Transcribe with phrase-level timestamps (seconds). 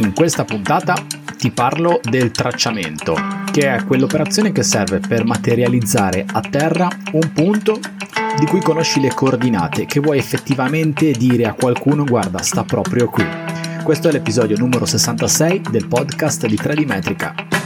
[0.00, 0.94] In questa puntata
[1.36, 3.16] ti parlo del tracciamento,
[3.50, 7.80] che è quell'operazione che serve per materializzare a terra un punto
[8.38, 13.26] di cui conosci le coordinate, che vuoi effettivamente dire a qualcuno guarda sta proprio qui.
[13.82, 17.57] Questo è l'episodio numero 66 del podcast di 3D Metrica.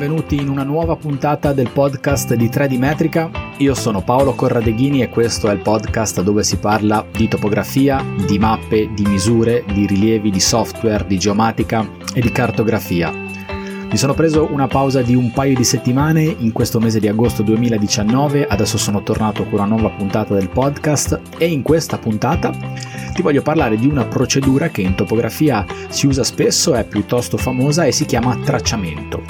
[0.00, 3.30] Benvenuti in una nuova puntata del podcast di 3D Metrica.
[3.58, 8.38] Io sono Paolo Corradeghini e questo è il podcast dove si parla di topografia, di
[8.38, 13.12] mappe, di misure, di rilievi, di software, di geomatica e di cartografia.
[13.12, 17.42] Mi sono preso una pausa di un paio di settimane in questo mese di agosto
[17.42, 22.52] 2019, adesso sono tornato con una nuova puntata del podcast e in questa puntata
[23.12, 27.84] ti voglio parlare di una procedura che in topografia si usa spesso, è piuttosto famosa
[27.84, 29.22] e si chiama tracciamento.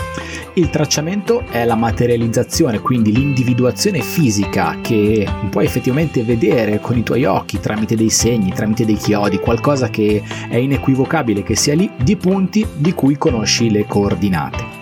[0.55, 7.25] Il tracciamento è la materializzazione, quindi l'individuazione fisica che puoi effettivamente vedere con i tuoi
[7.25, 12.17] occhi tramite dei segni, tramite dei chiodi, qualcosa che è inequivocabile che sia lì, di
[12.17, 14.80] punti di cui conosci le coordinate.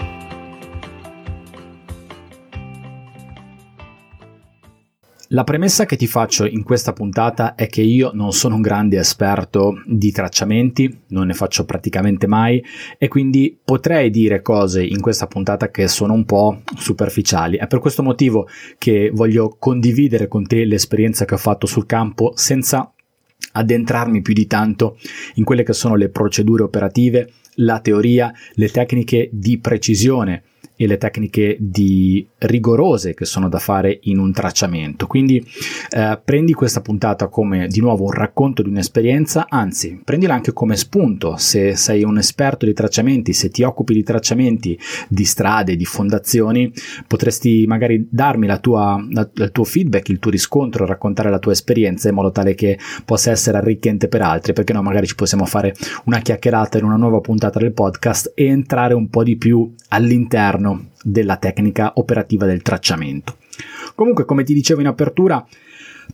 [5.30, 9.00] La premessa che ti faccio in questa puntata è che io non sono un grande
[9.00, 12.64] esperto di tracciamenti, non ne faccio praticamente mai
[13.00, 17.58] e quindi potrei dire cose in questa puntata che sono un po' superficiali.
[17.58, 18.48] È per questo motivo
[18.78, 22.94] che voglio condividere con te l'esperienza che ho fatto sul campo senza
[23.54, 24.98] addentrarmi più di tanto
[25.36, 30.44] in quelle che sono le procedure operative, la teoria, le tecniche di precisione
[30.76, 35.08] e le tecniche di rigorose che sono da fare in un tracciamento.
[35.08, 35.46] Quindi
[35.90, 40.76] eh, prendi questa puntata come di nuovo un racconto di un'esperienza, anzi prendila anche come
[40.76, 44.78] spunto se sei un esperto di tracciamenti, se ti occupi di tracciamenti
[45.08, 46.72] di strade, di fondazioni,
[47.08, 51.52] potresti magari darmi la tua, la, il tuo feedback, il tuo riscontro, raccontare la tua
[51.52, 55.46] esperienza in modo tale che possa essere arricchente per altri, perché no magari ci possiamo
[55.46, 55.74] fare
[56.06, 60.75] una chiacchierata in una nuova puntata del podcast e entrare un po' di più all'interno
[61.08, 63.38] della tecnica operativa del tracciamento.
[63.94, 65.46] Comunque, come ti dicevo in apertura,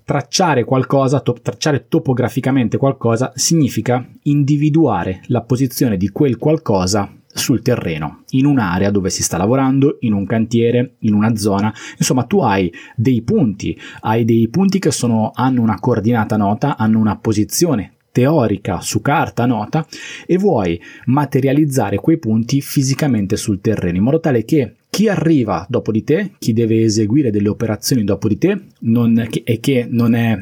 [0.03, 8.23] tracciare qualcosa, to- tracciare topograficamente qualcosa significa individuare la posizione di quel qualcosa sul terreno,
[8.31, 11.73] in un'area dove si sta lavorando, in un cantiere, in una zona.
[11.97, 16.99] Insomma, tu hai dei punti, hai dei punti che sono, hanno una coordinata nota, hanno
[16.99, 19.87] una posizione teorica su carta nota
[20.25, 25.91] e vuoi materializzare quei punti fisicamente sul terreno in modo tale che chi arriva dopo
[25.91, 30.37] di te, chi deve eseguire delle operazioni dopo di te non, e che non è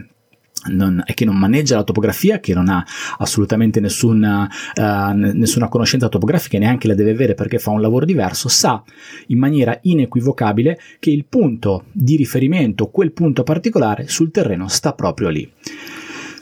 [0.71, 2.83] non, e che non maneggia la topografia, che non ha
[3.19, 8.05] assolutamente nessuna, uh, nessuna conoscenza topografica e neanche la deve avere perché fa un lavoro
[8.05, 8.83] diverso, sa
[9.27, 15.29] in maniera inequivocabile che il punto di riferimento, quel punto particolare sul terreno sta proprio
[15.29, 15.49] lì.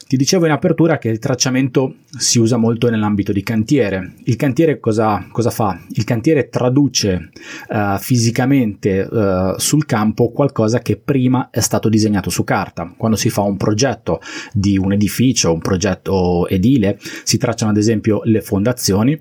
[0.07, 4.13] Ti dicevo in apertura che il tracciamento si usa molto nell'ambito di cantiere.
[4.24, 5.77] Il cantiere cosa, cosa fa?
[5.89, 7.31] Il cantiere traduce
[7.68, 12.94] uh, fisicamente uh, sul campo qualcosa che prima è stato disegnato su carta.
[12.95, 14.21] Quando si fa un progetto
[14.54, 19.19] di un edificio, un progetto edile, si tracciano ad esempio le fondazioni.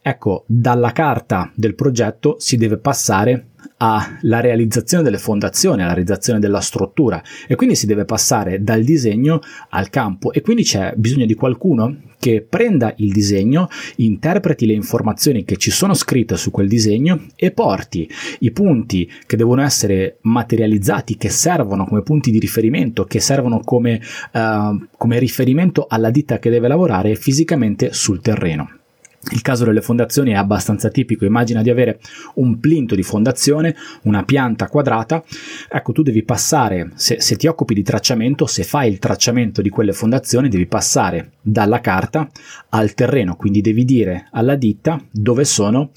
[0.00, 3.48] Ecco, dalla carta del progetto si deve passare
[3.82, 9.40] alla realizzazione delle fondazioni, alla realizzazione della struttura e quindi si deve passare dal disegno
[9.70, 15.44] al campo e quindi c'è bisogno di qualcuno che prenda il disegno, interpreti le informazioni
[15.44, 18.08] che ci sono scritte su quel disegno e porti
[18.40, 24.00] i punti che devono essere materializzati, che servono come punti di riferimento, che servono come,
[24.34, 28.81] uh, come riferimento alla ditta che deve lavorare fisicamente sul terreno.
[29.30, 32.00] Il caso delle fondazioni è abbastanza tipico, immagina di avere
[32.34, 35.22] un plinto di fondazione, una pianta quadrata,
[35.68, 39.68] ecco tu devi passare, se, se, ti occupi di tracciamento, se fai il tracciamento di
[39.68, 42.28] quelle fondazioni, devi passare dalla carta
[42.70, 45.90] al terreno, quindi devi dire alla ditta dove sono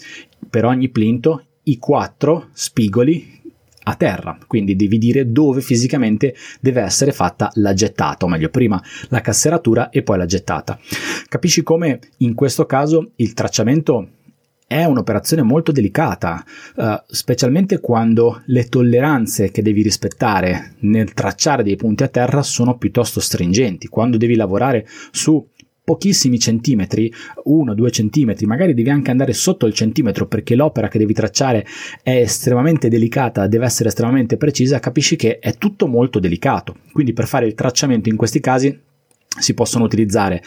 [0.48, 3.35] per ogni plinto i quattro spigoli
[3.88, 8.82] a terra, quindi devi dire dove fisicamente deve essere fatta la gettata, o meglio, prima
[9.10, 10.80] la casseratura e poi la gettata.
[11.30, 14.10] Capisci come in questo caso il tracciamento
[14.68, 16.44] è un'operazione molto delicata,
[16.76, 22.78] uh, specialmente quando le tolleranze che devi rispettare nel tracciare dei punti a terra sono
[22.78, 23.88] piuttosto stringenti.
[23.88, 25.48] Quando devi lavorare su
[25.86, 27.14] pochissimi centimetri,
[27.48, 31.66] 1-2 centimetri, magari devi anche andare sotto il centimetro perché l'opera che devi tracciare
[32.02, 36.76] è estremamente delicata, deve essere estremamente precisa, capisci che è tutto molto delicato.
[36.92, 38.78] Quindi per fare il tracciamento in questi casi
[39.38, 40.42] si possono utilizzare,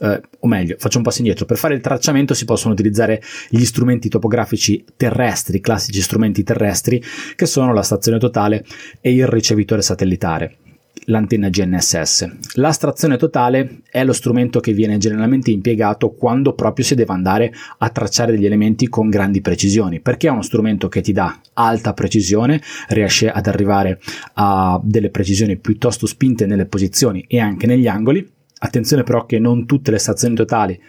[0.00, 3.64] eh, o meglio, faccio un passo indietro, per fare il tracciamento si possono utilizzare gli
[3.64, 7.02] strumenti topografici terrestri, classici strumenti terrestri,
[7.34, 8.64] che sono la stazione totale
[9.00, 10.58] e il ricevitore satellitare
[11.06, 12.54] l'antenna GNSS.
[12.54, 17.88] L'astrazione totale è lo strumento che viene generalmente impiegato quando proprio si deve andare a
[17.90, 22.60] tracciare degli elementi con grandi precisioni, perché è uno strumento che ti dà alta precisione,
[22.88, 24.00] riesce ad arrivare
[24.34, 28.26] a delle precisioni piuttosto spinte nelle posizioni e anche negli angoli.
[28.56, 30.80] Attenzione però che non tutte le stazioni totali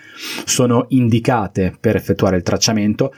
[0.46, 3.14] sono indicate per effettuare il tracciamento,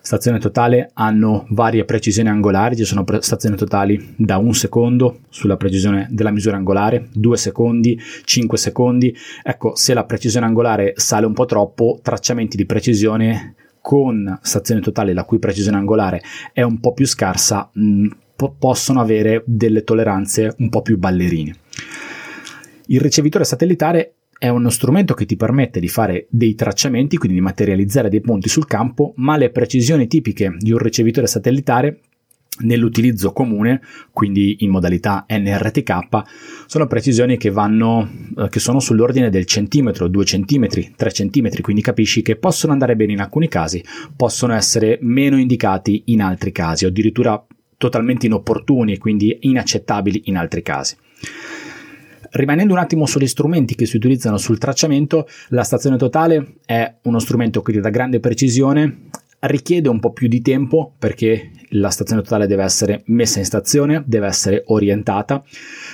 [0.00, 5.56] stazione totale hanno varie precisioni angolari, ci sono pre- stazioni totali da un secondo sulla
[5.56, 9.14] precisione della misura angolare, due secondi, 5 secondi.
[9.42, 15.14] Ecco, se la precisione angolare sale un po' troppo, tracciamenti di precisione con stazione totale
[15.14, 16.20] la cui precisione angolare
[16.52, 18.06] è un po' più scarsa mh, mm,
[18.36, 21.54] po- possono avere delle tolleranze un po' più ballerine.
[22.86, 27.44] Il ricevitore satellitare è uno strumento che ti permette di fare dei tracciamenti, quindi di
[27.44, 32.00] materializzare dei punti sul campo, ma le precisioni tipiche di un ricevitore satellitare
[32.60, 33.82] nell'utilizzo comune,
[34.12, 36.22] quindi in modalità NRTK,
[36.64, 38.08] sono precisioni che vanno,
[38.38, 42.96] eh, che sono sull'ordine del centimetro, 2 centimetri, 3 centimetri, quindi capisci che possono andare
[42.96, 43.84] bene in alcuni casi,
[44.16, 47.44] possono essere meno indicati in altri casi, o addirittura
[47.76, 50.96] totalmente inopportuni e quindi inaccettabili in altri casi.
[52.32, 57.18] Rimanendo un attimo sugli strumenti che si utilizzano sul tracciamento, la stazione totale è uno
[57.18, 59.08] strumento che dà grande precisione,
[59.40, 64.02] richiede un po' più di tempo perché la stazione totale deve essere messa in stazione,
[64.06, 65.42] deve essere orientata.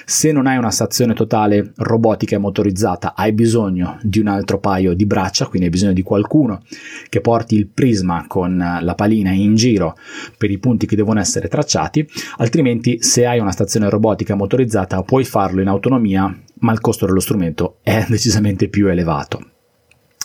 [0.05, 4.95] Se non hai una stazione totale robotica e motorizzata, hai bisogno di un altro paio
[4.95, 6.63] di braccia, quindi hai bisogno di qualcuno
[7.09, 9.97] che porti il prisma con la palina in giro
[10.39, 12.07] per i punti che devono essere tracciati,
[12.39, 17.21] altrimenti se hai una stazione robotica motorizzata puoi farlo in autonomia, ma il costo dello
[17.21, 19.56] strumento è decisamente più elevato.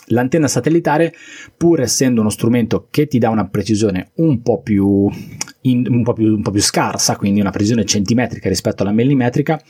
[0.06, 1.14] L'antenna satellitare,
[1.56, 5.08] pur essendo uno strumento che ti dà una precisione un po' più,
[5.62, 9.60] in, un po più, un po più scarsa, quindi una precisione centimetrica rispetto alla millimetrica,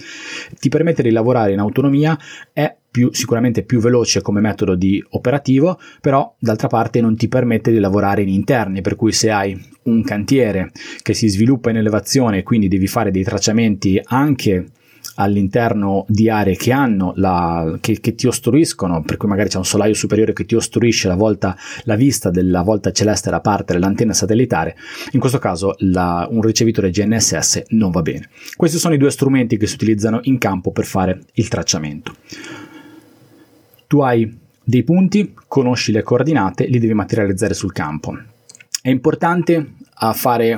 [0.59, 2.19] ti permette di lavorare in autonomia,
[2.53, 4.77] è più, sicuramente più veloce come metodo
[5.11, 9.59] operativo, però d'altra parte non ti permette di lavorare in interni, per cui se hai
[9.85, 10.71] un cantiere
[11.03, 14.67] che si sviluppa in elevazione e quindi devi fare dei tracciamenti anche
[15.17, 19.65] all'interno di aree che hanno la, che, che, ti ostruiscono, per cui magari c'è un
[19.65, 24.13] solaio superiore che ti ostruisce la, volta, la vista della volta celeste da parte dell'antenna
[24.13, 24.77] satellitare,
[25.13, 28.29] in questo caso la, un ricevitore GNSS non va bene.
[28.57, 32.15] Questi sono i due strumenti che si utilizzano in campo per fare il tracciamento.
[33.87, 38.17] Tu hai dei punti, conosci le coordinate, li devi materializzare sul campo.
[38.85, 39.75] È importante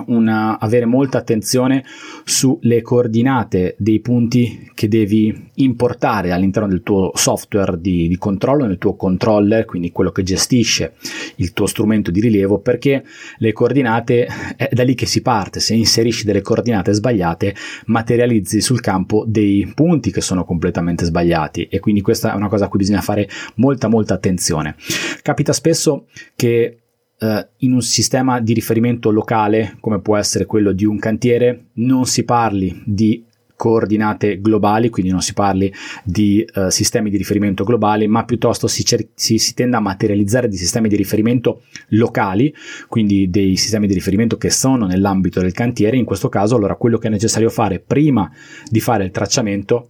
[0.06, 1.84] una, avere molta attenzione
[2.24, 8.78] sulle coordinate dei punti che devi importare all'interno del tuo software di, di, controllo, nel
[8.78, 10.94] tuo controller, quindi quello che gestisce
[11.36, 13.04] il tuo strumento di rilievo, perché
[13.36, 14.26] le coordinate
[14.56, 15.60] è da lì che si parte.
[15.60, 17.54] Se inserisci delle coordinate sbagliate,
[17.88, 22.64] materializzi sul campo dei punti che sono completamente sbagliati e quindi questa è una cosa
[22.64, 24.76] a cui bisogna fare molta molta attenzione.
[25.20, 26.78] Capita spesso che
[27.18, 32.06] eh, in un sistema di riferimento locale, come può essere quello di un cantiere, non
[32.06, 33.24] si parli di
[33.56, 38.84] coordinate globali, quindi non si parli di uh, sistemi di riferimento globali, ma piuttosto si,
[38.84, 42.54] cer- si, si, tende a materializzare dei sistemi di riferimento locali,
[42.88, 45.96] quindi dei sistemi di riferimento che sono nell'ambito del cantiere.
[45.96, 48.30] In questo caso, allora, quello che è necessario fare prima
[48.68, 49.88] di fare il tracciamento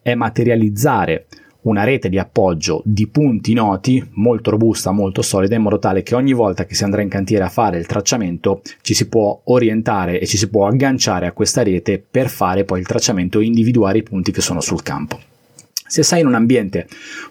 [0.00, 1.26] è materializzare
[1.64, 6.14] una rete di appoggio di punti noti molto robusta, molto solida, in modo tale che
[6.14, 10.20] ogni volta che si andrà in cantiere a fare il tracciamento ci si può orientare
[10.20, 13.98] e ci si può agganciare a questa rete per fare poi il tracciamento e individuare
[13.98, 15.32] i punti che sono sul campo.
[15.86, 16.86] Se sei in un ambiente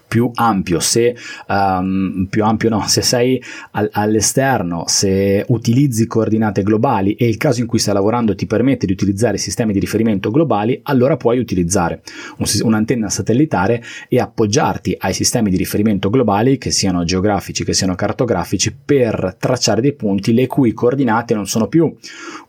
[0.07, 1.15] più ampio, se
[1.48, 3.41] um, più ampio no, se sei
[3.72, 8.86] al, all'esterno, se utilizzi coordinate globali e il caso in cui stai lavorando ti permette
[8.86, 12.03] di utilizzare sistemi di riferimento globali, allora puoi utilizzare
[12.38, 17.95] un, un'antenna satellitare e appoggiarti ai sistemi di riferimento globali, che siano geografici, che siano
[17.95, 21.91] cartografici, per tracciare dei punti le cui coordinate non sono più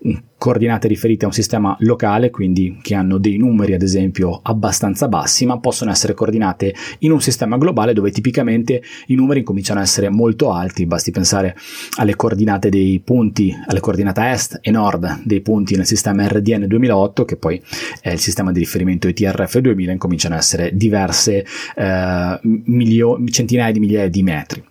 [0.00, 5.08] un coordinate riferite a un sistema locale, quindi che hanno dei numeri ad esempio abbastanza
[5.08, 9.84] bassi, ma possono essere coordinate in un sistema globale dove tipicamente i numeri cominciano a
[9.84, 11.56] essere molto alti, basti pensare
[11.96, 17.24] alle coordinate dei punti, alle coordinate est e nord dei punti nel sistema RDN 2008,
[17.24, 17.62] che poi
[18.02, 23.80] è il sistema di riferimento ITRF 2000, cominciano a essere diverse eh, milio- centinaia di
[23.80, 24.64] migliaia di metri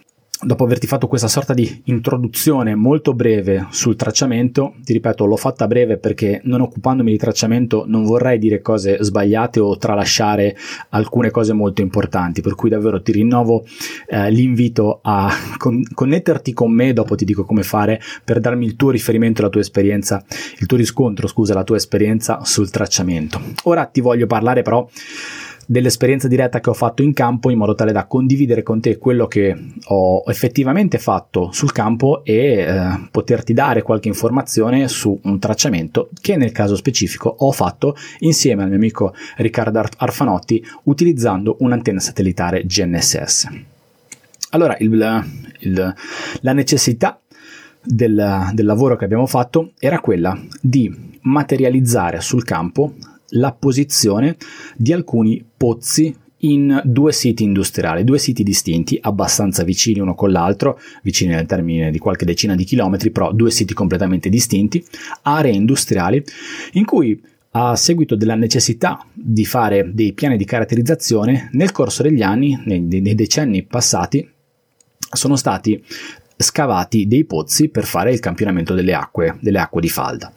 [0.46, 5.68] dopo averti fatto questa sorta di introduzione molto breve sul tracciamento, ti ripeto, l'ho fatta
[5.68, 10.56] breve perché non occupandomi di tracciamento non vorrei dire cose sbagliate o tralasciare
[10.90, 13.66] alcune cose molto importanti, per cui davvero ti rinnovo
[14.08, 18.76] eh, l'invito a con- connetterti con me, dopo ti dico come fare per darmi il
[18.76, 20.24] tuo riferimento, la tua esperienza,
[20.60, 23.42] il tuo riscontro, scusa, la tua esperienza sul tracciamento.
[23.64, 24.88] Ora ti voglio parlare però
[25.66, 29.28] dell'esperienza diretta che ho fatto in campo in modo tale da condividere con te quello
[29.28, 29.56] che
[29.86, 36.36] ho effettivamente fatto sul campo e eh, poterti dare qualche informazione su un tracciamento che
[36.36, 43.48] nel caso specifico ho fatto insieme al mio amico Riccardo Arfanotti utilizzando un'antenna satellitare GNSS.
[44.52, 45.24] Allora, il,
[45.60, 45.96] il,
[46.42, 47.20] la necessità
[47.84, 52.94] del, del lavoro che abbiamo fatto era quella di materializzare sul campo
[53.34, 54.38] la posizione
[54.76, 60.80] di alcuni pozzi in due siti industriali, due siti distinti, abbastanza vicini uno con l'altro,
[61.02, 64.84] vicini nel termine di qualche decina di chilometri, però due siti completamente distinti,
[65.24, 66.24] aree industriali
[66.74, 67.22] in cui
[67.56, 72.80] a seguito della necessità di fare dei piani di caratterizzazione, nel corso degli anni, nei,
[72.82, 74.28] nei decenni passati,
[75.12, 75.82] sono stati
[76.36, 80.34] scavati dei pozzi per fare il campionamento delle acque, delle acque di falda.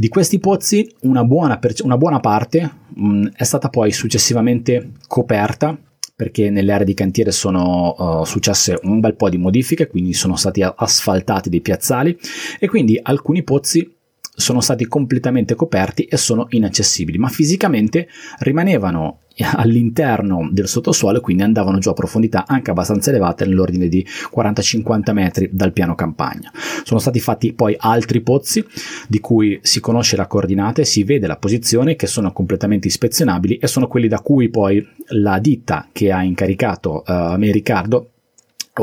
[0.00, 5.76] Di questi pozzi una buona, una buona parte mh, mm, è stata poi successivamente coperta
[6.14, 10.36] perché nelle aree di cantiere sono uh, successe un bel po' di modifiche, quindi sono
[10.36, 12.16] stati asfaltati dei piazzali
[12.60, 13.92] e quindi alcuni pozzi
[14.38, 19.22] sono stati completamente coperti e sono inaccessibili, ma fisicamente rimanevano
[19.56, 25.12] all'interno del sottosuolo e quindi andavano giù a profondità anche abbastanza elevate nell'ordine di 40-50
[25.12, 26.52] metri dal piano campagna.
[26.84, 28.64] Sono stati fatti poi altri pozzi
[29.08, 33.56] di cui si conosce la coordinata e si vede la posizione che sono completamente ispezionabili
[33.56, 38.10] e sono quelli da cui poi la ditta che ha incaricato a me Riccardo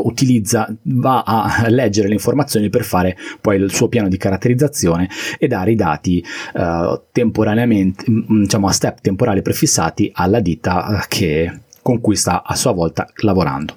[0.04, 5.48] utilizza, va a leggere le informazioni per fare poi il suo piano di caratterizzazione e
[5.48, 6.24] dare i dati
[6.54, 12.56] uh, temporaneamente, diciamo a step temporali prefissati alla ditta eh, che, con cui sta a
[12.56, 13.76] sua volta lavorando.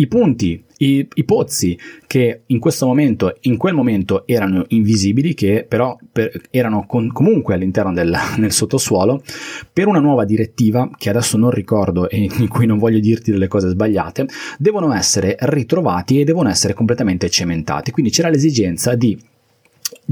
[0.00, 5.66] I punti i, i, pozzi che in questo momento, in quel momento erano invisibili, che
[5.68, 8.16] però per, erano con, comunque all'interno del
[8.48, 9.22] sottosuolo,
[9.70, 13.46] per una nuova direttiva, che adesso non ricordo e in cui non voglio dirti delle
[13.46, 14.26] cose sbagliate,
[14.58, 17.90] devono essere ritrovati e devono essere completamente cementati.
[17.90, 19.18] Quindi c'era l'esigenza di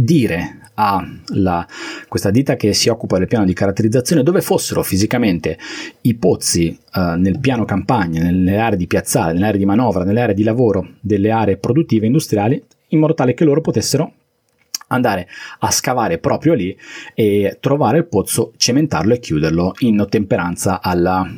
[0.00, 1.66] dire a la,
[2.06, 5.58] questa ditta che si occupa del piano di caratterizzazione dove fossero fisicamente
[6.02, 10.20] i pozzi eh, nel piano campagna, nelle aree di piazzale, nelle aree di manovra, nelle
[10.20, 14.12] aree di lavoro delle aree produttive industriali, in modo tale che loro potessero
[14.90, 15.28] andare
[15.58, 16.74] a scavare proprio lì
[17.12, 21.28] e trovare il pozzo, cementarlo e chiuderlo in ottemperanza alla,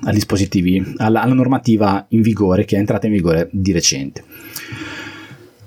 [0.99, 4.23] alla, alla normativa in vigore che è entrata in vigore di recente.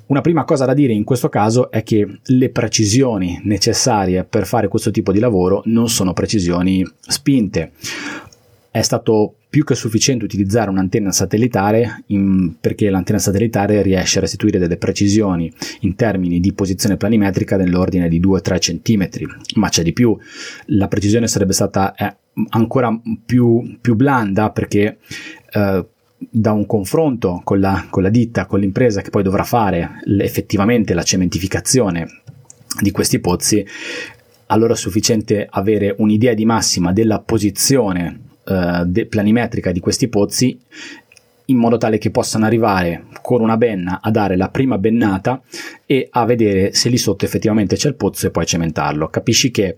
[0.05, 4.67] Una prima cosa da dire in questo caso è che le precisioni necessarie per fare
[4.67, 7.71] questo tipo di lavoro non sono precisioni spinte.
[8.69, 14.57] È stato più che sufficiente utilizzare un'antenna satellitare in, perché l'antenna satellitare riesce a restituire
[14.57, 19.09] delle precisioni in termini di posizione planimetrica nell'ordine di 2-3 cm,
[19.57, 20.17] ma c'è di più,
[20.67, 22.15] la precisione sarebbe stata eh,
[22.49, 24.97] ancora più, più blanda perché
[25.51, 25.85] eh,
[26.29, 30.93] da un confronto con la, con la ditta, con l'impresa che poi dovrà fare effettivamente
[30.93, 32.21] la cementificazione
[32.81, 33.65] di questi pozzi,
[34.47, 40.59] allora è sufficiente avere un'idea di massima della posizione eh, de- planimetrica di questi pozzi
[41.45, 45.41] in modo tale che possano arrivare con una benna a dare la prima bennata
[45.85, 49.09] e a vedere se lì sotto effettivamente c'è il pozzo e poi cementarlo.
[49.09, 49.77] Capisci che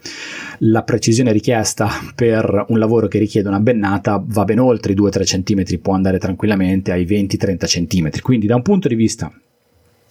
[0.59, 5.23] la precisione richiesta per un lavoro che richiede una bennata va ben oltre i 2-3
[5.23, 8.09] cm, può andare tranquillamente ai 20-30 cm.
[8.21, 9.31] Quindi da un punto di vista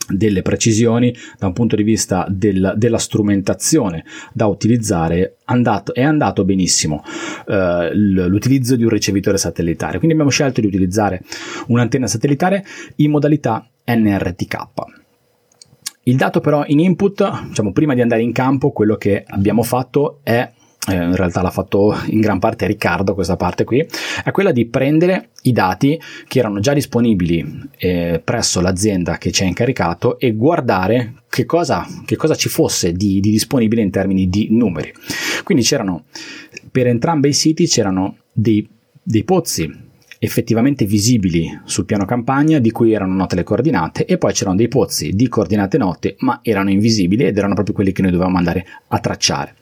[0.09, 6.45] delle precisioni da un punto di vista del, della strumentazione da utilizzare andato, è andato
[6.45, 7.03] benissimo
[7.47, 9.97] eh, l'utilizzo di un ricevitore satellitare.
[9.99, 11.23] Quindi abbiamo scelto di utilizzare
[11.69, 12.65] un'antenna satellitare
[12.97, 15.03] in modalità NRTK
[16.05, 20.21] il dato però in input diciamo prima di andare in campo quello che abbiamo fatto
[20.23, 20.51] è
[20.89, 23.87] eh, in realtà l'ha fatto in gran parte Riccardo questa parte qui,
[24.23, 29.43] è quella di prendere i dati che erano già disponibili eh, presso l'azienda che ci
[29.43, 34.29] ha incaricato e guardare che cosa, che cosa ci fosse di, di, disponibile in termini
[34.29, 34.93] di numeri.
[35.43, 36.05] Quindi c'erano,
[36.71, 38.69] per entrambi i siti c'erano dei,
[39.03, 39.83] dei pozzi
[40.19, 44.69] effettivamente visibili sul piano campagna di cui erano note le coordinate e poi c'erano dei
[44.69, 48.67] pozzi di coordinate note ma erano invisibili ed erano proprio quelli che noi dovevamo andare
[48.89, 49.55] a tracciare.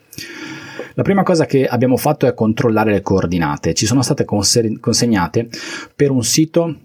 [0.94, 3.74] La prima cosa che abbiamo fatto è controllare le coordinate.
[3.74, 5.48] Ci sono state conse- consegnate
[5.94, 6.76] per un sito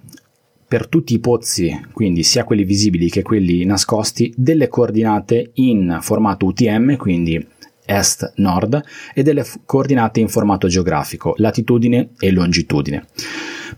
[0.67, 6.45] per tutti i pozzi, quindi sia quelli visibili che quelli nascosti, delle coordinate in formato
[6.45, 7.45] UTM, quindi
[7.85, 8.83] est-nord,
[9.13, 13.05] e delle coordinate in formato geografico, latitudine e longitudine.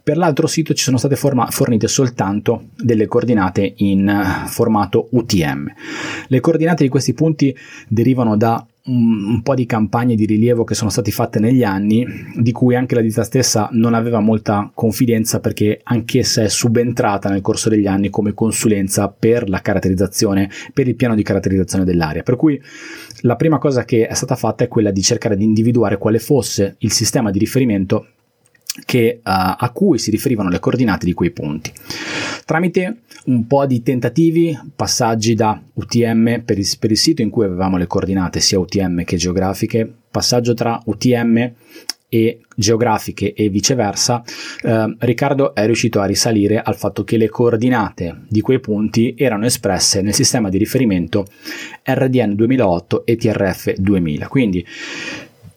[0.01, 5.71] Per l'altro sito ci sono state forma- fornite soltanto delle coordinate in formato UTM.
[6.27, 7.55] Le coordinate di questi punti
[7.87, 12.05] derivano da un, un, po' di campagne di rilievo che sono state fatte negli anni,
[12.35, 17.41] di cui anche la ditta stessa non aveva molta confidenza perché anch'essa è subentrata nel
[17.41, 22.23] corso degli anni come consulenza per la caratterizzazione, per il piano di caratterizzazione dell'area.
[22.23, 22.59] Per cui
[23.21, 26.75] la prima cosa che è stata fatta è quella di cercare di individuare quale fosse
[26.79, 28.07] il sistema di riferimento
[28.85, 31.71] che, uh, a cui si riferivano le coordinate di quei punti.
[32.45, 37.45] Tramite un po' di tentativi, passaggi da UTM per il, per il sito in cui
[37.45, 41.51] avevamo le coordinate sia UTM che geografiche, passaggio tra UTM
[42.09, 44.23] e geografiche e viceversa,
[44.63, 49.45] eh, Riccardo è riuscito a risalire al fatto che le coordinate di quei punti erano
[49.45, 51.27] espresse nel sistema di riferimento
[51.83, 54.27] RDN 2008 e TRF 2000.
[54.27, 54.65] Quindi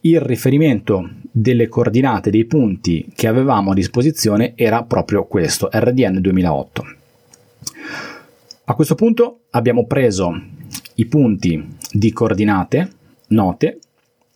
[0.04, 6.84] il riferimento delle coordinate dei punti che avevamo a disposizione era proprio questo, RDN 2008.
[8.64, 10.40] A questo punto abbiamo preso
[10.94, 12.90] i punti di coordinate
[13.28, 13.78] note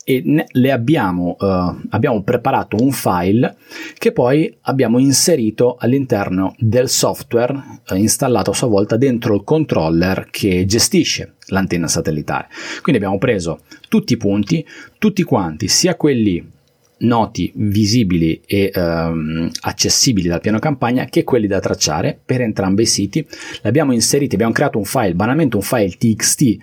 [0.09, 3.57] e le abbiamo, uh, abbiamo preparato un file
[3.99, 10.29] che poi abbiamo inserito all'interno del software uh, installato a sua volta dentro il controller
[10.31, 12.47] che gestisce l'antenna satellitare.
[12.83, 14.65] Quindi abbiamo preso tutti i punti,
[14.99, 16.53] tutti quanti, sia quelli
[16.99, 22.87] noti, visibili e ehm, accessibili dal piano campagna che quelli da tracciare per entrambi i
[22.87, 23.27] siti.
[23.63, 26.57] Li abbiamo inseriti, abbiamo creato un file, banalmente un file txt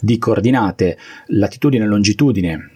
[0.00, 2.70] di coordinate latitudine e longitudine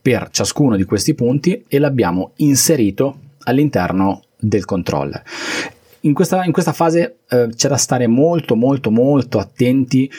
[0.00, 5.22] per ciascuno di questi punti e l'abbiamo inserito all'interno del controller.
[6.00, 10.10] In questa, in questa fase eh, c'è da stare molto molto molto attenti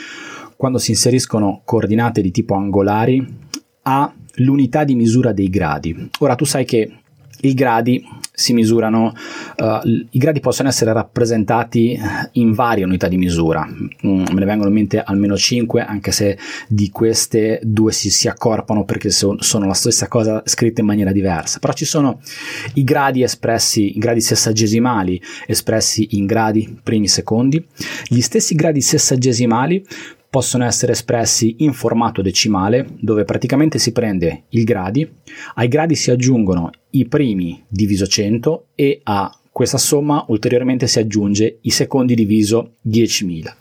[0.55, 3.25] quando si inseriscono coordinate di tipo angolari
[3.83, 6.09] all'unità di misura dei gradi.
[6.19, 6.91] Ora tu sai che
[7.41, 9.13] i gradi si misurano,
[9.57, 11.99] uh, i gradi possono essere rappresentati
[12.33, 16.37] in varie unità di misura, mm, me ne vengono in mente almeno 5, anche se
[16.67, 21.11] di queste due si, si accorpano perché so, sono la stessa cosa scritta in maniera
[21.11, 22.19] diversa, però ci sono
[22.75, 27.65] i gradi espressi, i gradi sessagesimali espressi in gradi primi secondi,
[28.07, 29.83] gli stessi gradi sessagesimali
[30.29, 35.09] possono essere espressi in formato decimale, dove praticamente si prende il gradi,
[35.55, 41.57] ai gradi si aggiungono i primi diviso 100 e a questa somma ulteriormente si aggiunge
[41.61, 43.55] i secondi diviso 10.000.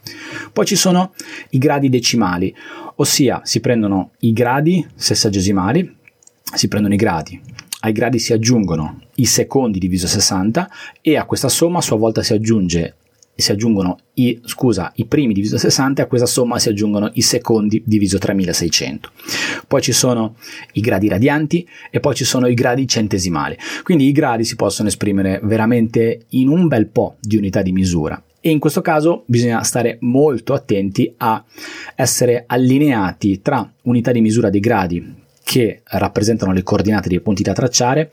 [0.53, 1.15] Poi ci sono
[1.51, 2.55] i gradi decimali,
[2.97, 5.97] ossia si prendono i gradi sessagesimali,
[6.55, 7.41] si prendono i gradi,
[7.81, 10.71] ai gradi si aggiungono i secondi diviso 60
[11.01, 12.95] e a questa somma a sua volta si aggiunge
[13.37, 17.23] si aggiungono i, scusa, i primi diviso 60 e a questa somma si aggiungono i
[17.23, 19.11] secondi diviso 3600.
[19.69, 20.37] Poi ci sono
[20.73, 23.57] i gradi radianti e poi ci sono i gradi centesimali.
[23.83, 28.21] Quindi i gradi si possono esprimere veramente in un bel po' di unità di misura
[28.47, 31.45] e in questo caso bisogna stare molto attenti a
[31.97, 37.53] essere allineati tra unità di misura dei gradi che rappresentano le coordinate dei punti da
[37.53, 38.09] tracciare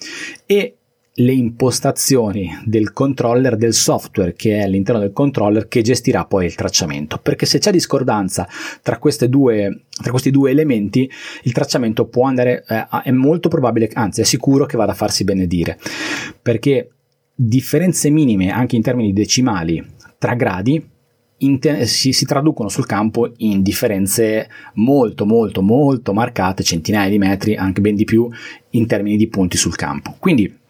[0.47, 0.77] e
[1.15, 6.55] le impostazioni del controller, del software che è all'interno del controller che gestirà poi il
[6.55, 7.19] tracciamento.
[7.19, 8.47] Perché se c'è discordanza
[8.81, 8.99] tra,
[9.29, 11.09] due, tra questi due elementi,
[11.43, 15.23] il tracciamento può andare, eh, è molto probabile, anzi è sicuro che vada a farsi
[15.23, 15.77] benedire.
[16.41, 16.89] Perché
[17.35, 19.83] differenze minime anche in termini decimali
[20.17, 20.91] tra gradi
[21.59, 27.55] te- si, si, traducono sul campo in differenze molto molto molto marcate, centinaia di metri,
[27.55, 28.29] anche ben di più
[28.71, 30.15] in termini di punti sul campo.
[30.19, 30.61] Quindi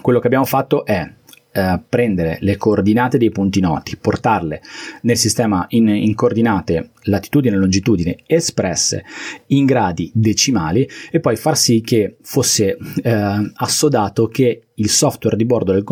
[0.00, 1.10] quello che abbiamo fatto è
[1.56, 4.60] eh, prendere le coordinate dei punti noti, portarle
[5.02, 9.04] nel sistema in, in, coordinate latitudine e longitudine espresse
[9.46, 15.46] in gradi decimali e poi far sì che fosse eh, assodato che il software di
[15.46, 15.82] bordo del,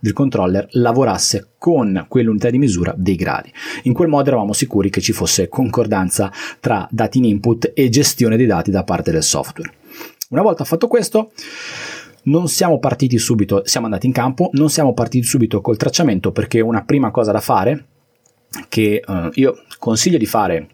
[0.00, 3.52] del controller lavorasse con quell'unità di misura dei gradi.
[3.82, 8.36] In quel modo eravamo sicuri che ci fosse concordanza tra dati in input e gestione
[8.36, 9.72] dei dati da parte del software.
[10.32, 11.32] Una volta fatto questo,
[12.24, 16.60] non siamo partiti subito, siamo andati in campo, non siamo partiti subito col tracciamento perché
[16.60, 17.86] una prima cosa da fare
[18.68, 20.68] che eh, io consiglio di fare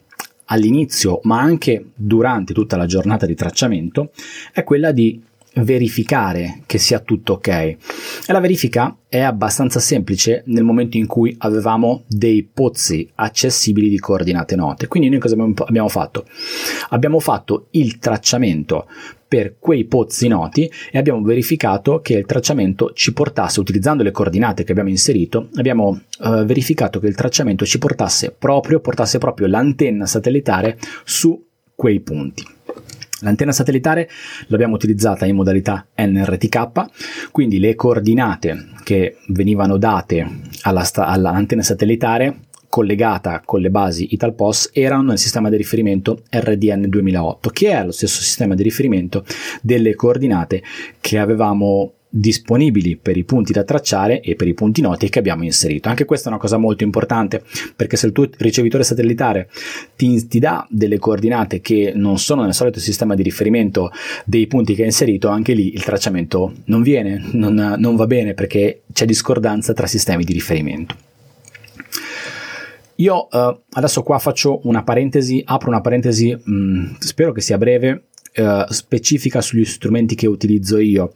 [0.47, 4.11] all'inizio ma anche durante tutta la giornata di tracciamento
[4.53, 5.23] è quella di
[5.55, 7.49] verificare che sia tutto ok.
[7.49, 7.79] E
[8.27, 14.57] la verifica è abbastanza semplice nel momento in cui avevamo dei pozzi accessibili di coordinate
[14.57, 14.87] note.
[14.87, 16.27] Quindi noi cosa abbiamo fatto?
[16.91, 18.87] Abbiamo fatto il tracciamento
[19.29, 24.65] per quei pozzi noti e abbiamo verificato che il tracciamento ci portasse, utilizzando le coordinate
[24.65, 30.07] che abbiamo inserito, abbiamo eh, verificato che il tracciamento ci portasse proprio, portasse proprio l'antenna
[30.07, 32.57] satellitare su quei punti.
[33.21, 34.09] L'antenna satellitare
[34.47, 42.48] l'abbiamo utilizzata in modalità NRTK, quindi le coordinate che venivano date alla sta- all'antenna satellitare
[42.69, 47.93] collegata con le basi Italpos erano nel sistema di riferimento RDN 2008, che è lo
[47.93, 49.25] stesso sistema di riferimento
[49.63, 50.63] delle coordinate
[51.01, 55.45] che avevamo disponibili per i punti da tracciare e per i punti noti che abbiamo
[55.45, 55.89] inserito.
[55.89, 57.43] Anche questa è una cosa molto importante
[57.77, 59.49] perché se il tuo ricevitore satellitare
[59.95, 63.91] ti, ti, dà delle coordinate che non sono nel solito sistema di riferimento
[64.25, 68.35] dei punti che hai inserito, anche lì il tracciamento non viene, non, non va bene
[68.35, 71.07] perché c'è discordanza tra sistemi di riferimento.
[73.01, 77.59] Io uh, adesso qua faccio una parentesi, apro una parentesi, mh, mm, spero che sia
[77.59, 78.07] breve,
[78.37, 81.13] uh, specifica sugli strumenti che utilizzo io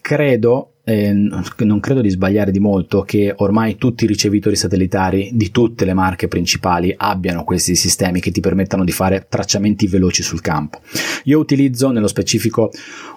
[0.00, 5.50] credo, eh, non credo di sbagliare di molto, che ormai tutti i ricevitori satellitari di
[5.50, 10.40] tutte le marche principali abbiano questi sistemi che ti permettano di fare tracciamenti veloci sul
[10.40, 10.80] campo.
[11.24, 12.70] Io utilizzo nello specifico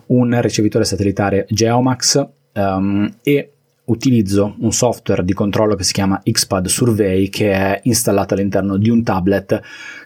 [0.08, 3.55] un ricevitore satellitare Geomax um, e
[3.86, 8.90] utilizzo un software di controllo che si chiama XPAD Survey che è installato all'interno di
[8.90, 9.62] un tablet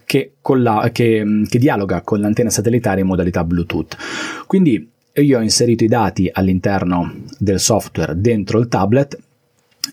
[0.06, 3.96] che, la, che, che dialoga con l'antenna satellitare in modalità Bluetooth.
[4.48, 9.18] Quindi io ho inserito i dati all'interno del software dentro il tablet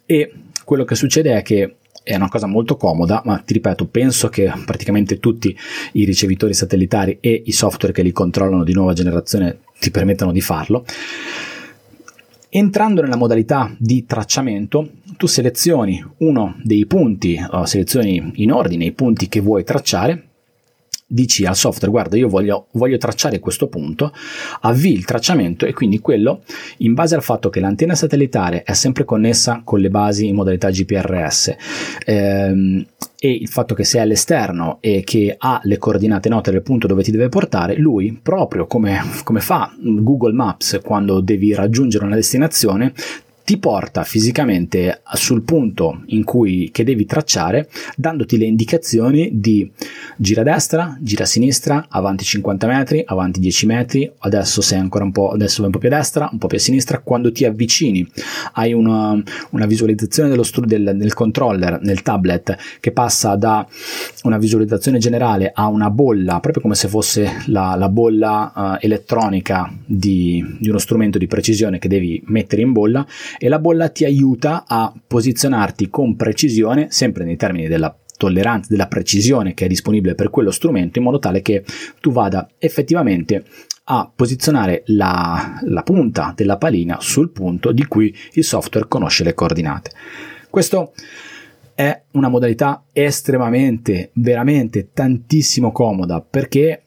[0.05, 0.33] e
[0.64, 4.53] quello che succede è che è una cosa molto comoda, ma ti ripeto, penso che
[4.64, 5.57] praticamente tutti
[5.92, 10.40] i ricevitori satellitari e i software che li controllano di nuova generazione ti permettano di
[10.40, 10.85] farlo.
[12.57, 14.88] Entrando nella modalità di tracciamento,
[15.19, 20.29] tu selezioni uno dei punti, o selezioni in ordine i punti che vuoi tracciare
[21.07, 24.12] dici al software guarda io voglio, voglio, tracciare questo punto,
[24.62, 26.42] avvii il tracciamento e quindi quello
[26.79, 30.71] in base al fatto che l'antenna satellitare è sempre connessa con le basi in modalità
[30.71, 31.55] GPRS
[32.05, 32.87] ehm,
[33.19, 37.03] e il fatto che sei all'esterno e che ha le coordinate note del punto dove
[37.03, 42.92] ti deve portare, lui proprio come, come fa Google Maps quando devi raggiungere una destinazione
[43.46, 49.70] ti porta fisicamente sul punto in cui che devi tracciare, dandoti le indicazioni di
[50.16, 55.04] gira a destra, gira a sinistra, avanti 50 metri, avanti 10 metri, adesso sei ancora
[55.04, 57.30] un po', adesso vai un po' più a destra, un po' più a sinistra, quando
[57.30, 58.04] ti avvicini
[58.54, 59.16] hai una,
[59.50, 63.64] una visualizzazione dello stu- del, del controller nel tablet che passa da
[64.24, 69.72] una visualizzazione generale a una bolla, proprio come se fosse la, la bolla uh, elettronica
[69.85, 73.06] di, di uno strumento di precisione che devi mettere in bolla
[73.38, 78.88] e la bolla ti aiuta a posizionarti con precisione, sempre nei termini della tolleranza, della
[78.88, 81.64] precisione che è disponibile per quello strumento, in modo tale che
[82.01, 83.44] tu vada effettivamente
[83.88, 89.35] a posizionare la, la punta della palina sul punto di cui il software conosce le
[89.35, 89.90] coordinate.
[90.51, 90.92] Questo
[91.75, 96.86] è una modalità estremamente, veramente tantissimo comoda perché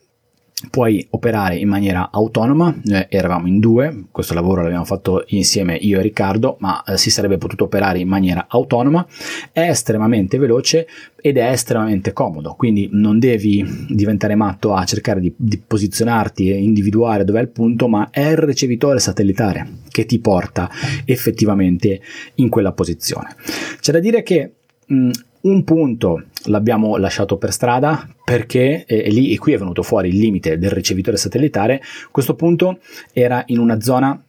[0.70, 6.00] puoi operare in maniera autonoma, eh, eravamo in due, questo lavoro l'abbiamo fatto insieme io
[6.00, 9.06] e Riccardo, ma eh, si sarebbe potuto operare in maniera autonoma,
[9.52, 10.88] è estremamente veloce
[11.22, 16.58] ed è estremamente comodo, quindi non devi diventare matto a cercare di, di posizionarti e
[16.58, 20.70] individuare dov'è il punto, ma è il ricevitore satellitare che ti porta
[21.06, 22.02] effettivamente
[22.36, 23.36] in quella posizione.
[23.80, 24.54] C'è da dire che
[25.42, 30.18] un punto l'abbiamo lasciato per strada perché e lì e qui è venuto fuori il
[30.18, 31.82] limite del ricevitore satellitare.
[32.12, 32.80] Questo punto
[33.14, 34.22] era in una zona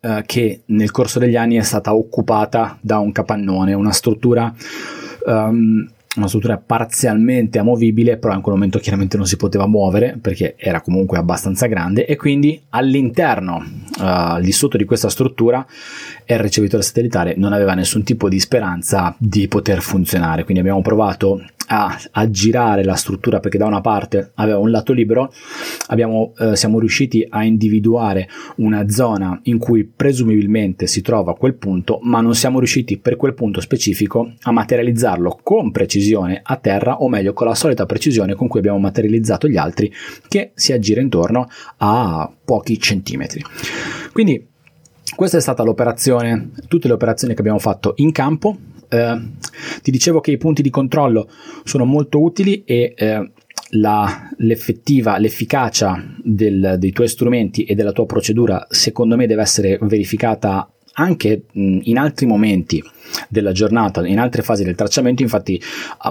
[0.00, 4.52] eh, che nel corso degli anni è stata occupata da un capannone, una struttura
[5.26, 10.54] um, una struttura parzialmente amovibile, però in quel momento chiaramente non si poteva muovere perché
[10.56, 13.64] era comunque abbastanza grande e quindi all'interno,
[14.00, 15.64] uh, lì sotto di questa struttura,
[16.24, 20.42] il ricevitore satellitare non aveva nessun tipo di speranza di poter funzionare.
[20.42, 21.42] Quindi abbiamo provato
[21.72, 25.32] a, a girare la struttura perché da una parte aveva un lato libero,
[25.88, 32.00] abbiamo, eh, siamo riusciti a individuare una zona in cui presumibilmente si trova quel punto,
[32.02, 37.08] ma non siamo riusciti per quel punto specifico a materializzarlo con precisione a terra, o
[37.08, 39.92] meglio con la solita precisione con cui abbiamo materializzato gli altri,
[40.26, 43.44] che si aggira intorno a pochi centimetri.
[44.12, 44.48] Quindi
[45.14, 48.56] questa è stata l'operazione, tutte le operazioni che abbiamo fatto in campo.
[48.90, 49.20] Eh,
[49.82, 51.30] ti dicevo che i punti di controllo
[51.64, 53.30] sono molto utili e eh,
[53.70, 59.78] la, l'effettiva, l'efficacia del, dei tuoi strumenti e della tua procedura, secondo me, deve essere
[59.80, 62.82] verificata anche in altri momenti
[63.28, 65.60] della giornata, in altre fasi del tracciamento, infatti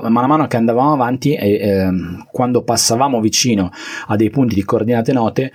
[0.03, 1.89] man mano che andavamo avanti e eh,
[2.31, 3.71] quando passavamo vicino
[4.07, 5.51] a dei punti di coordinate note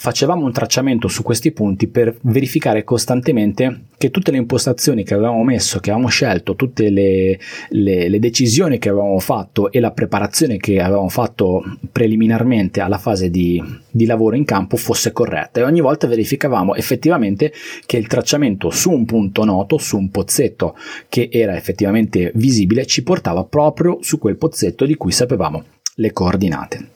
[0.00, 5.42] facevamo un tracciamento su questi punti per verificare costantemente che tutte le impostazioni che avevamo
[5.42, 7.36] messo, che avevamo scelto, tutte le,
[7.70, 13.28] le, le, decisioni che avevamo fatto e la preparazione che avevamo fatto preliminarmente alla fase
[13.28, 17.52] di, di lavoro in campo fosse corretta e ogni volta verificavamo effettivamente
[17.84, 20.76] che il tracciamento su un punto noto, su un pozzetto
[21.08, 25.64] che era effettivamente visibile, ci portava proprio su quel pozzetto di cui sapevamo
[25.96, 26.88] le coordinate.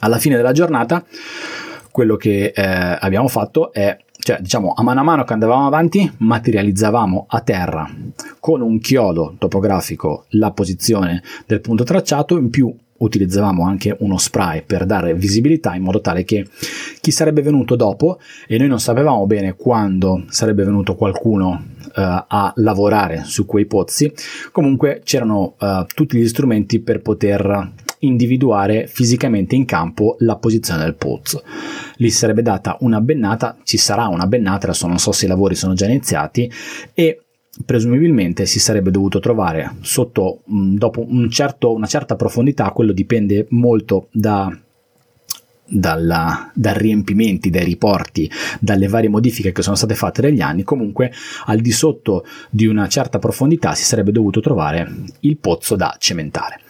[0.00, 1.06] Alla fine della giornata
[1.94, 2.62] quello che eh,
[2.98, 7.88] abbiamo fatto è, cioè diciamo a mano a mano che andavamo avanti, materializzavamo a terra
[8.40, 14.64] con un chiodo topografico la posizione del punto tracciato, in più utilizzavamo anche uno spray
[14.66, 16.44] per dare visibilità in modo tale che
[17.00, 22.52] chi sarebbe venuto dopo e noi non sapevamo bene quando sarebbe venuto qualcuno uh, a
[22.56, 24.12] lavorare su quei pozzi
[24.50, 27.72] comunque c'erano uh, tutti gli strumenti per poter
[28.06, 31.42] individuare fisicamente in campo la posizione del pozzo.
[31.96, 35.54] Lì sarebbe data una bennata, ci sarà una bennata, adesso non so se i lavori
[35.54, 36.50] sono già iniziati
[36.92, 37.20] e
[37.64, 43.46] presumibilmente si sarebbe dovuto trovare sotto mm, dopo un certo, una certa profondità, quello dipende
[43.50, 44.56] molto da
[45.66, 51.10] dalla, dai riempimenti, dai riporti, dalle varie modifiche che sono state fatte negli anni, comunque
[51.46, 56.60] al di sotto di una certa profondità si sarebbe dovuto trovare il pozzo da cementare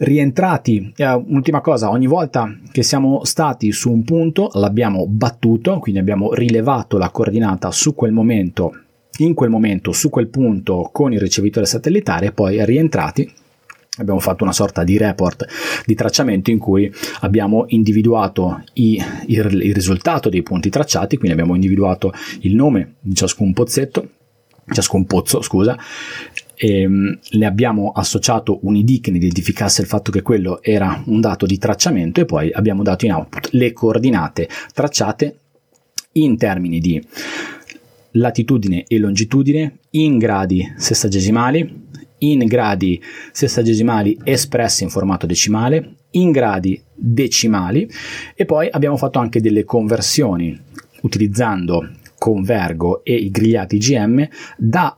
[0.00, 0.92] rientrati.
[0.96, 6.32] Eh, ultima cosa, ogni volta che siamo stati su un punto l'abbiamo battuto, quindi abbiamo
[6.32, 8.74] rilevato la coordinata su quel momento,
[9.18, 13.30] in quel momento, su quel punto con il ricevitore satellitare e poi rientrati
[13.98, 15.46] abbiamo fatto una sorta di report
[15.84, 21.54] di tracciamento in cui abbiamo individuato i, il, il, risultato dei punti tracciati, quindi abbiamo
[21.54, 24.08] individuato il nome di ciascun pozzetto,
[24.72, 25.76] ciascun pozzo, scusa,
[26.60, 31.20] ehm, le abbiamo associato un ID che ne identificasse il fatto che quello era un
[31.20, 35.38] dato di tracciamento e poi abbiamo dato in output le coordinate tracciate
[36.12, 37.02] in termini di
[38.12, 43.00] latitudine e longitudine in gradi sessagesimali, in gradi
[43.32, 47.88] sessagesimali espressi in formato decimale, in gradi decimali
[48.34, 50.58] e poi abbiamo fatto anche delle conversioni
[51.02, 54.94] utilizzando Convergo e i grigliati GM da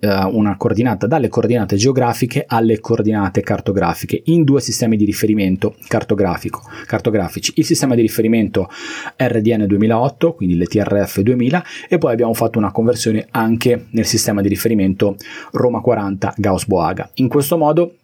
[0.00, 7.52] una coordinata dalle coordinate geografiche alle coordinate cartografiche in due sistemi di riferimento cartografici.
[7.56, 8.68] Il sistema di riferimento
[9.16, 14.48] RDN 2008, quindi l'ETRF 2000, e poi abbiamo fatto una conversione anche nel sistema di
[14.48, 15.16] riferimento
[15.52, 17.10] Roma 40 Gauss-Boaga.
[17.14, 17.94] In questo modo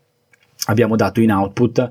[0.67, 1.89] abbiamo dato in output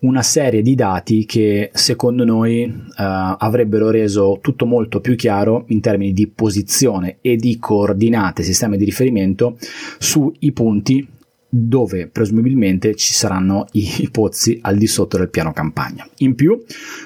[0.00, 5.80] una serie di dati che secondo noi uh, avrebbero reso tutto molto più chiaro in
[5.80, 9.56] termini di posizione e di coordinate, sistema di riferimento
[9.98, 11.08] sui punti
[11.56, 16.04] dove presumibilmente ci saranno i, pozzi al di sotto del piano campagna.
[16.18, 16.60] In più,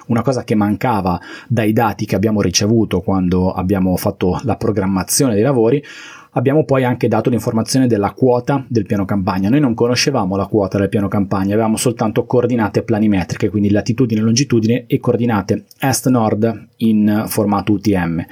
[0.07, 5.42] una cosa che mancava dai dati che abbiamo ricevuto quando abbiamo fatto la programmazione dei
[5.42, 5.85] lavori,
[6.33, 9.49] Abbiamo poi anche dato l'informazione della quota del piano campagna.
[9.49, 14.85] Noi non conoscevamo la quota del piano campagna, avevamo soltanto coordinate planimetriche, quindi latitudine, longitudine
[14.87, 18.25] e coordinate est-nord in formato UTM.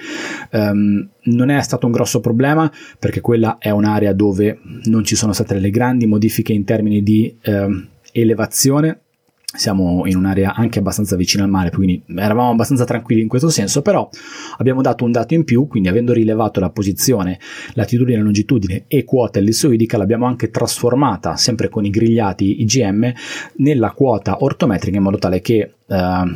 [0.53, 5.17] Um, ehm, non è stato un grosso problema perché quella è un'area dove non ci
[5.17, 9.01] sono state le grandi modifiche in termini di um, elevazione
[9.57, 13.83] siamo in un'area anche abbastanza vicina al mare, quindi eravamo abbastanza tranquilli in questo senso,
[13.83, 14.09] però
[14.59, 17.39] abbiamo dato un dato in più, quindi avendo rilevato la posizione,
[17.75, 23.13] latitudine, longitudine e quota ellissoidica, l'abbiamo anche trasformata, sempre con i grigliati IGM,
[23.57, 26.35] nella quota ortometrica in modo tale che eh,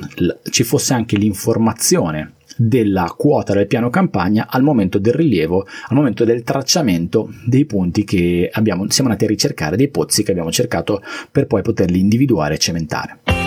[0.51, 6.27] ci fosse anche l'informazione della quota del piano campagna al momento del rilievo, al momento
[6.27, 11.01] del tracciamento dei punti che abbiamo, siamo andati a ricercare, dei pozzi che abbiamo cercato
[11.33, 13.40] per poi poterli individuare e cementare.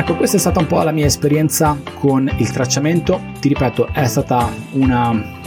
[0.00, 3.20] Ecco, questa è stata un po' la mia esperienza con il tracciamento.
[3.38, 5.38] Ti ripeto, è stata una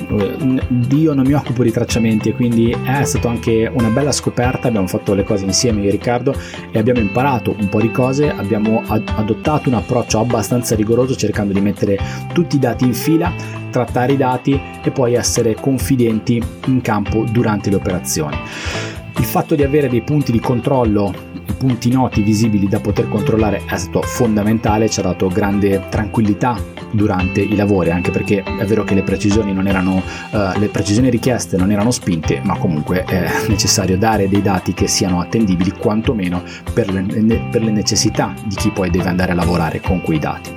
[0.91, 4.85] io non mi occupo di tracciamenti e quindi è stata anche una bella scoperta, abbiamo
[4.85, 6.35] fatto le cose insieme io e Riccardo
[6.69, 11.59] e abbiamo imparato un po' di cose, abbiamo adottato un approccio abbastanza rigoroso cercando di
[11.59, 11.97] mettere
[12.31, 13.33] tutti i dati in fila,
[13.71, 18.37] trattare i dati e poi essere confidenti in campo durante le operazioni.
[19.17, 23.77] Il fatto di avere dei punti di controllo punti noti visibili da poter controllare è
[23.77, 26.57] stato fondamentale, ci ha dato grande tranquillità
[26.91, 29.95] durante i lavori, anche perché è vero che le precisioni, erano,
[30.31, 34.87] uh, le precisioni richieste non erano spinte, ma comunque è necessario dare dei dati che
[34.87, 37.01] siano attendibili quantomeno per le,
[37.49, 40.51] per le necessità di chi poi deve andare a lavorare con quei dati.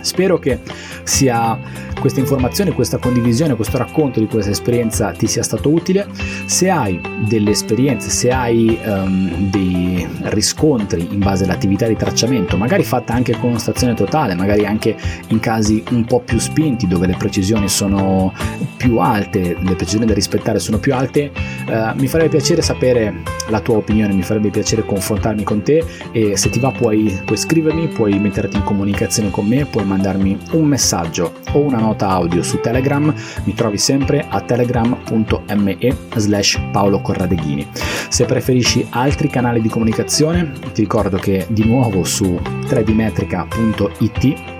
[0.00, 0.60] Spero che
[1.02, 1.58] sia
[1.98, 6.06] questa informazione, questa condivisione, questo racconto di questa esperienza ti sia stato utile.
[6.46, 12.84] Se hai delle esperienze, se hai um, dei riscontri in base all'attività di tracciamento, magari
[12.84, 14.96] fatta anche con stazione totale, magari anche
[15.28, 18.32] in casi un po' più spinti dove le precisioni sono
[18.76, 21.30] più alte, le precisioni da rispettare sono più alte,
[21.66, 26.36] uh, mi farebbe piacere sapere la tua opinione, mi farebbe piacere confrontarmi con te e
[26.36, 30.64] se ti va puoi, puoi scrivermi, puoi metterti in comunicazione con me, puoi mandarmi un
[30.64, 35.78] messaggio o una nota audio su Telegram, mi trovi sempre a telegram.me
[36.16, 37.66] slash Paolo Corradeghini.
[38.08, 44.57] Se preferisci altri canali di comunicazione, ti ricordo che di nuovo su 3dmetrica.it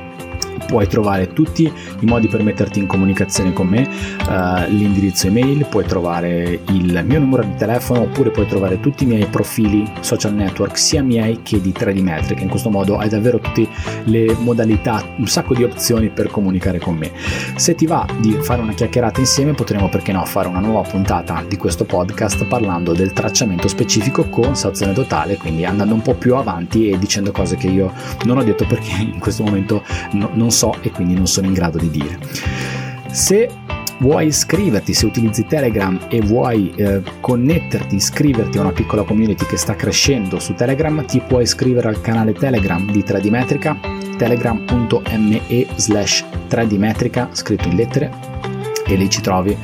[0.67, 3.89] puoi trovare tutti i modi per metterti in comunicazione con me,
[4.29, 9.07] uh, l'indirizzo email, puoi trovare il mio numero di telefono oppure puoi trovare tutti i
[9.07, 12.41] miei profili social network, sia miei che di 3D Metric.
[12.41, 13.69] In questo modo hai davvero tutte
[14.05, 17.11] le modalità, un sacco di opzioni per comunicare con me.
[17.57, 21.43] Se ti va di fare una chiacchierata insieme, potremo perché no fare una nuova puntata
[21.47, 26.35] di questo podcast parlando del tracciamento specifico con stazione totale, quindi andando un po' più
[26.35, 27.93] avanti e dicendo cose che io
[28.25, 31.53] non ho detto perché in questo momento no, non so e quindi non sono in
[31.53, 32.19] grado di dire.
[33.11, 33.51] Se
[33.99, 39.57] vuoi iscriverti, se utilizzi Telegram e vuoi eh, connetterti, iscriverti a una piccola community che
[39.57, 43.79] sta crescendo su Telegram, ti puoi iscrivere al canale Telegram di 3D Metrica,
[44.17, 48.13] telegram.me slash 3D Metrica, scritto in lettere,
[48.87, 49.57] e lì ci trovi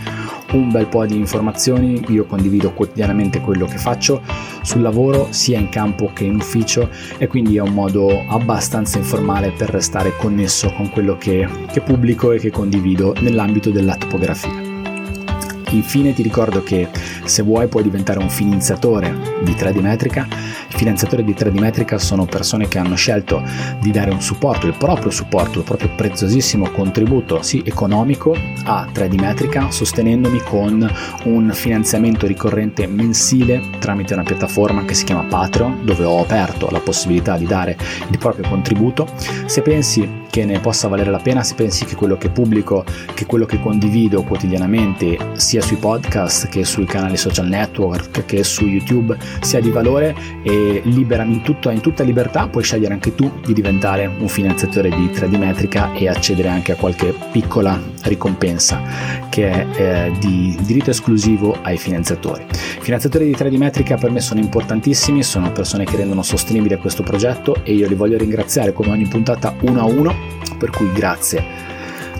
[0.52, 4.22] un bel po' di informazioni, io condivido quotidianamente quello che faccio
[4.62, 9.52] sul lavoro sia in campo che in ufficio e quindi è un modo abbastanza informale
[9.52, 14.63] per restare connesso con quello che, che pubblico e che condivido nell'ambito della topografia.
[15.74, 16.88] Infine ti ricordo che
[17.24, 20.26] se vuoi puoi diventare un finanziatore di 3D Metrica.
[20.30, 23.42] I finanziatori di 3D Metrica sono persone che hanno scelto
[23.80, 29.20] di dare un supporto, il proprio supporto, il proprio preziosissimo contributo, sì, economico a 3D
[29.20, 30.88] Metrica, sostenendomi con
[31.24, 36.80] un finanziamento ricorrente mensile tramite una piattaforma che si chiama Patreon, dove ho aperto la
[36.80, 37.76] possibilità di dare
[38.10, 39.08] il proprio contributo.
[39.46, 43.24] Se pensi che ne possa valere la pena, se pensi che quello che pubblico, che
[43.24, 49.16] quello che condivido quotidianamente sia sui podcast che sui canali social network che su YouTube
[49.40, 53.52] sia di valore e liberami in, tutto, in tutta libertà puoi scegliere anche tu di
[53.52, 58.82] diventare un finanziatore di 3D Metrica e accedere anche a qualche piccola ricompensa
[59.28, 62.42] che è eh, di diritto esclusivo ai finanziatori.
[62.42, 67.04] I finanziatori di 3D Metrica per me sono importantissimi, sono persone che rendono sostenibile questo
[67.04, 70.23] progetto e io li voglio ringraziare come ogni puntata uno a uno,
[70.58, 71.64] per cui grazie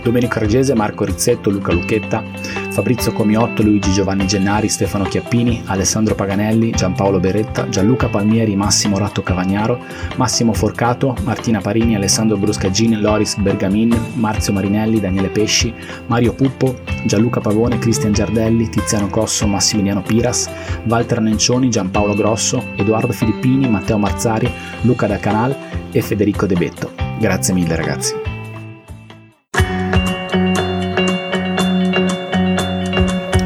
[0.05, 2.23] Domenico Regese, Marco Rizzetto, Luca Lucchetta,
[2.69, 9.23] Fabrizio Comiotto, Luigi Giovanni Gennari, Stefano Chiappini, Alessandro Paganelli, Giampaolo Beretta, Gianluca Palmieri, Massimo Ratto
[9.23, 9.83] Cavagnaro,
[10.17, 15.73] Massimo Forcato, Martina Parini, Alessandro Bruscagin, Loris Bergamin, Marzio Marinelli, Daniele Pesci,
[16.05, 20.47] Mario Puppo, Gianluca Pavone, Cristian Giardelli, Tiziano Cosso, Massimiliano Piras,
[20.83, 24.51] Walter Nencioni, Giampaolo Grosso, Edoardo Filippini, Matteo Marzari,
[24.81, 25.55] Luca da Canal
[25.91, 27.04] e Federico De Betto.
[27.17, 28.13] Grazie mille ragazzi.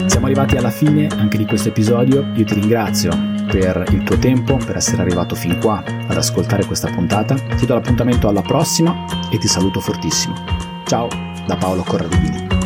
[0.06, 3.12] Siamo arrivati alla fine anche di questo episodio, io ti ringrazio
[3.50, 7.76] per il tuo tempo, per essere arrivato fin qua ad ascoltare questa puntata, ti do
[7.76, 10.36] l'appuntamento alla prossima e ti saluto fortissimo.
[10.86, 11.08] Ciao
[11.46, 12.59] da Paolo Corradini.